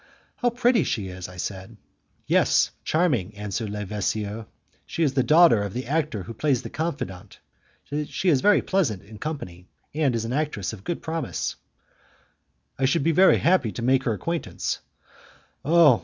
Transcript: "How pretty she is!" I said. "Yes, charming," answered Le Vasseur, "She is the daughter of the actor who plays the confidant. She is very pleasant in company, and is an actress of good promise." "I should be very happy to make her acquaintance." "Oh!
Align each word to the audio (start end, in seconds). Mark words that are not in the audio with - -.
"How 0.37 0.49
pretty 0.49 0.83
she 0.83 1.09
is!" 1.09 1.29
I 1.29 1.37
said. 1.37 1.77
"Yes, 2.25 2.71
charming," 2.83 3.35
answered 3.37 3.69
Le 3.69 3.85
Vasseur, 3.85 4.47
"She 4.87 5.03
is 5.03 5.13
the 5.13 5.21
daughter 5.21 5.61
of 5.61 5.73
the 5.73 5.85
actor 5.85 6.23
who 6.23 6.33
plays 6.33 6.63
the 6.63 6.71
confidant. 6.71 7.37
She 8.05 8.29
is 8.29 8.41
very 8.41 8.63
pleasant 8.63 9.03
in 9.03 9.19
company, 9.19 9.67
and 9.93 10.15
is 10.15 10.25
an 10.25 10.33
actress 10.33 10.73
of 10.73 10.83
good 10.83 11.03
promise." 11.03 11.55
"I 12.79 12.85
should 12.85 13.03
be 13.03 13.11
very 13.11 13.37
happy 13.37 13.71
to 13.73 13.83
make 13.83 14.01
her 14.05 14.13
acquaintance." 14.13 14.79
"Oh! 15.63 15.99